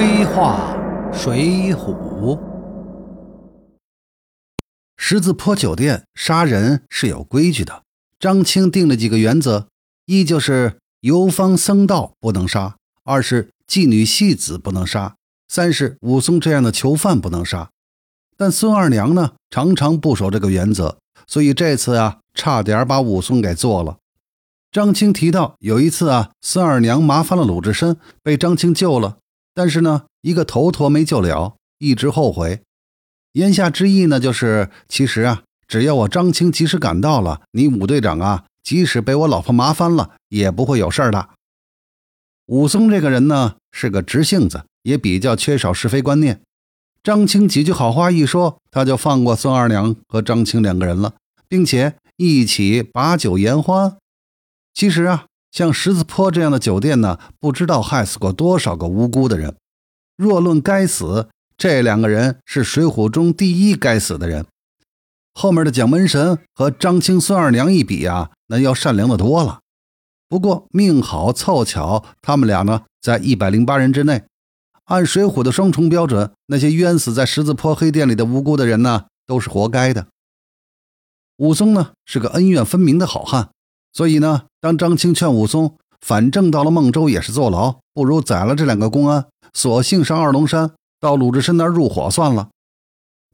[0.00, 0.78] 黑话
[1.12, 2.38] 水浒。
[4.96, 7.82] 十字坡酒店杀人是有规矩的，
[8.20, 9.66] 张青定了几个原则：
[10.06, 15.14] 一就是游方僧道不能杀；二是妓女戏子不能杀；
[15.48, 17.70] 三是武松这样的囚犯不能杀。
[18.36, 23.96] 但孙二娘呢，常常不守这个原则，所以这次啊，差点把武松给做了。
[24.70, 29.18] 张青提到有一次啊，孙二娘麻烦了鲁智深，被张青救了，
[29.58, 32.62] 但是呢，一个头陀没救了，一直后悔。
[33.32, 41.30] 言下之意呢，就是其实啊，只要我张青及时赶到了，你武队长啊，即使被我老婆麻烦了，也不会有事儿的。
[42.46, 46.40] 武松这个人呢，是个直性子，也比较缺少是非观念。
[47.02, 51.14] 张青几句好话一说，他就放过孙二娘和张青两个人了，
[51.48, 53.96] 并且一起把酒言欢。
[54.72, 55.26] 其实啊，
[55.58, 59.56] 像十字坡这样的酒店呢，不知道害死过多少个无辜的人。
[60.16, 64.46] 若论该死，这两个人是水浒中第一该死的人。
[65.34, 69.58] 后面的蒋门神和张青、孙二娘一比啊，那要善良的多了。
[70.28, 74.22] 不过命好凑巧，他们俩呢，在一百零八人之内。
[74.84, 80.06] 按水浒的双重标准，那些冤死在十字坡黑店里的无辜的人呢，都是活该的。
[81.38, 83.48] 武松呢，是个恩怨分明的好汉。
[83.92, 92.48] 所以呢，当张青劝武松，反正到了孟州也是坐牢，不如宰了这两个公安，索性上二龙山，到鲁智深那儿入伙算了。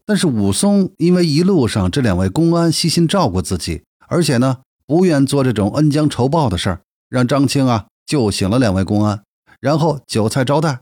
[0.06, 9.22] 但是武松因为一路上这两位公安悉心照顾自己，而且呢，不愿做这种恩将仇报的事儿，让张青啊救醒了两位公安，
[9.60, 10.80] 然后酒菜招待。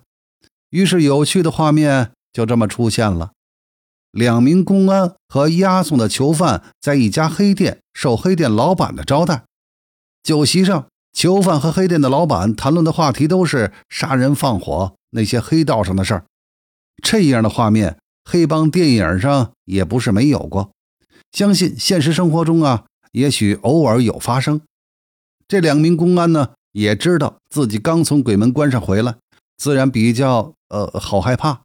[0.70, 3.31] 于是有趣的画面就这么出现了：
[4.11, 9.45] 两名公安和押送的囚犯在一家黑店受黑店老板的招待。
[10.23, 16.25] 酒席上，囚犯和黑店的老板谈论的话题都是杀人放火那些黑道上的事儿。
[17.03, 20.70] 这样的画面，黑帮电影上也不是没有过，
[21.33, 24.61] 相信现实生活中啊，也许偶尔有发生。
[25.48, 29.17] 这两名公安呢，也知道自己刚从鬼门关上回来，
[29.57, 31.63] 自然比较呃好害怕。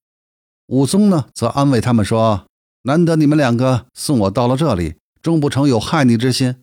[0.66, 2.46] 武松呢，则安慰他们说
[2.84, 6.56] ：“难得你们两个送我到了这里，终不成有害你之心。”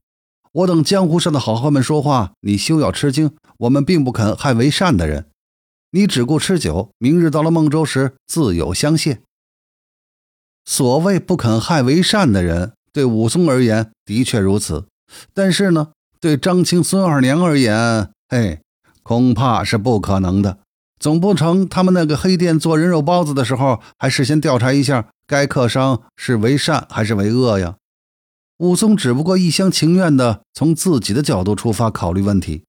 [0.54, 3.32] 我等江湖上的好汉们说话，你休要吃惊。
[3.58, 5.26] 我们并不肯害为善的人，
[5.90, 6.90] 你只顾吃酒。
[6.98, 9.18] 明日到了孟州时，自有相谢。
[10.64, 14.86] 所谓不肯害为善的人，对武松而言的确如此，
[15.32, 15.88] 但是呢，
[16.20, 18.60] 对张青、孙二娘而言，嘿，
[19.02, 20.58] 恐怕是不可能的。
[21.00, 27.74] 总不成他们那个黑店做人肉包子的时候，还事先调查一下该客商是为善还是为恶呀？
[28.58, 32.62] 武松只不过一厢情愿地从自己的角度出发考虑问题。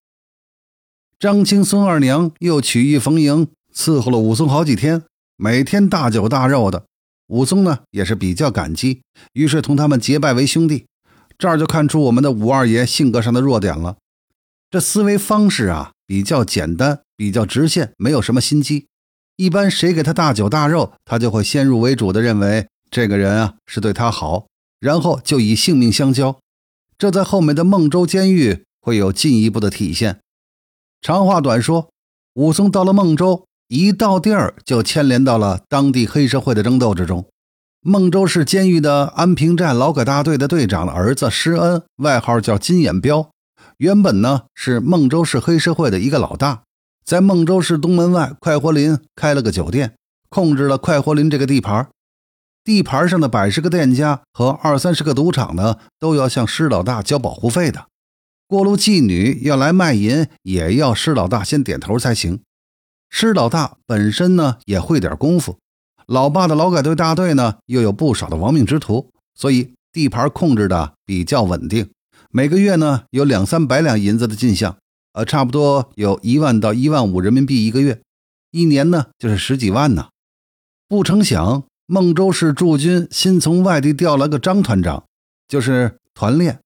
[1.19, 5.03] 张青、孙二娘又曲意逢迎，伺候了武松好几天，
[5.37, 6.85] 每天大酒大肉的。
[7.27, 9.01] 武松呢也是比较感激，
[9.33, 10.87] 于是同他们结拜为兄弟。
[11.37, 13.97] 这儿就看出我们的武二爷性格上的弱点了。
[14.71, 18.87] 这思维方式啊比较简单，比较直线，没有什么心机。
[19.35, 24.47] 一般谁给他大酒大肉，他就会先入为主的认为这个人啊是对他好。
[24.85, 26.37] 然后就以性命相交，
[26.95, 30.19] 这在后面的孟州监狱会有进一步的体现。
[31.01, 31.89] 长话短说，
[32.35, 37.25] 武松到了孟州，一到地儿就牵连到了当地黑社会的争斗之中。
[37.81, 43.31] 孟州市监狱的安平寨劳改大队的队长的儿子施恩，外号叫金眼彪，
[43.77, 46.61] 原本呢是孟州市黑社会的一个老大，
[47.03, 49.95] 在孟州市东门外快活林开了个酒店，
[50.29, 51.89] 控制了快活林这个地盘。
[52.65, 57.85] 地盘上的百十个店家和二三十个赌场呢，都要向施老大交保护费的。
[58.47, 62.41] 过路妓女要来卖淫，也要施老大先点头才行。
[63.11, 65.59] 施老大本身呢也会点功夫，
[66.07, 71.87] 老爸的劳改队大队呢又有不少的亡命之徒，所以地盘控制的比较稳定。
[72.31, 74.75] 每个月呢有两三百两银子的进项，
[75.13, 78.01] 呃，差不多有一万到一万五人民币一个月，
[78.49, 80.07] 一年呢就是十几万呢。
[80.87, 81.63] 不成想。
[81.87, 85.03] 孟州市驻军新从外地调来个张团长，
[85.47, 86.59] 就是团练。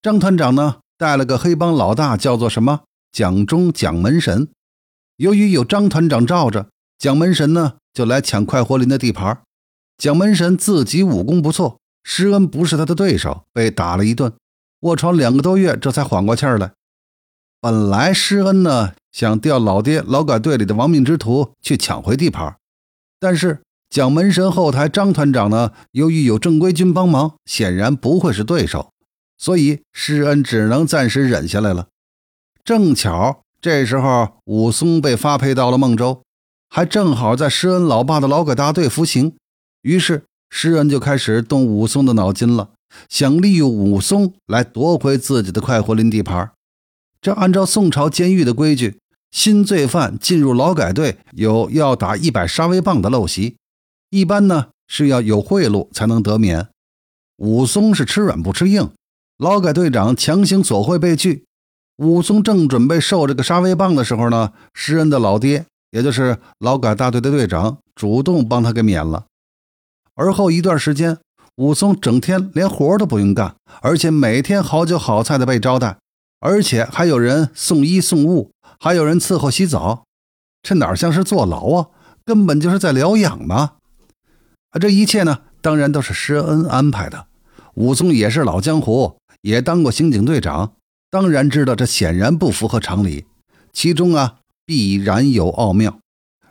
[0.00, 2.80] 张团长呢带了个黑帮老大，叫做什么
[3.12, 4.48] 蒋忠、蒋门神。
[5.16, 9.42] 由于有张团长罩着，蒋门神呢就来抢快活林的地盘。
[9.98, 14.32] 蒋门神自己武功不错，施恩不是他的对手，被打了一顿，
[14.80, 16.72] 卧床两个多月，这才缓过气儿来。
[17.60, 22.56] 本来施恩呢想调老爹劳改队里的亡命之徒去抢回地盘，
[23.20, 23.60] 但是。
[23.90, 28.92] 蒋门神后台张团长呢，由于有正规军帮忙，显然不会是对手，
[29.38, 31.88] 所以施恩只能暂时忍下来了。
[32.62, 36.22] 正巧这时候武松被发配到了孟州，
[36.68, 39.34] 还正好在施恩老爸的劳改大队服刑，
[39.80, 42.70] 于是施恩就开始动武松的脑筋了，
[43.08, 46.52] 想利用武松来夺回自己的快活林地盘。
[47.22, 48.98] 这按照宋朝监狱的规矩，
[49.30, 53.56] 新罪犯进入劳改队有要打一百杀威棒的陋习，
[54.10, 56.68] 一般呢是要有贿赂才能得免。
[57.36, 58.90] 武松是吃软不吃硬，
[59.36, 61.44] 劳改队长强行索贿被拒。
[61.96, 69.26] 武松正准备受这个杀威棒的时候呢，施恩的老爹，也就是劳改大队的队长，主动帮他给免了。
[70.14, 71.18] 而后一段时间，
[71.56, 75.98] 武松整天连活都不用干，而且每天好酒好菜的被招待，
[76.40, 80.04] 而且还有人送衣送物，还有人伺候洗澡，
[80.62, 81.88] 这哪像是坐牢啊？
[82.24, 83.72] 根本就是在疗养嘛！
[84.70, 87.26] 啊，这一切呢，当然都是施恩安排的。
[87.74, 90.72] 武松也是老江湖，也当过刑警队长。
[91.10, 93.24] 当然知道这显然不符合常理，
[93.72, 95.98] 其中啊必然有奥妙。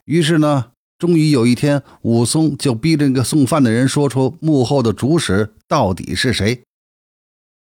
[0.06, 6.64] 于是呢，终于有一天，武松就逼着那个送饭的人说出幕后的主使到底是谁。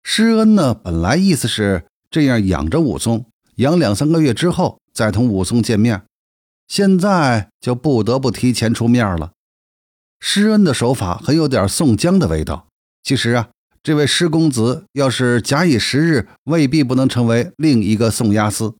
[0.04, 3.24] 施恩呢，本来意思是这样养着武松，
[3.56, 6.02] 养两三个月之后再同武松见面，
[6.68, 9.32] 现在就不得不提前出面了。
[10.20, 12.66] 施恩的手法很有点宋江的味道。
[13.02, 13.48] 其实啊。
[13.80, 18.74] 这位施公子要是假以时日，未必不能成为另一个宋押司。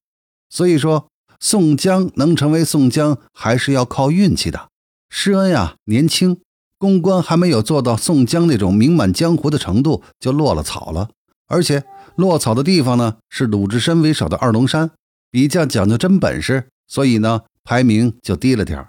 [0.50, 1.08] 所以说，
[1.40, 4.68] 宋江能成为宋江，还是要靠运气的。
[5.08, 6.40] 施恩呀，年轻，
[6.76, 11.08] 公关还没有做到宋江那种名满江湖的程度，就落了草了。
[11.46, 11.84] 而且
[12.16, 14.90] 落草的地方呢，是鲁智深为首的二龙山，
[15.30, 18.84] 比较讲究真本事，所以呢，排名就低了点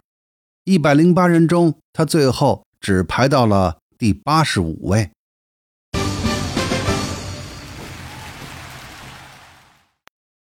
[0.69, 5.09] 一百零八人中，他最后只排到了第八十五位。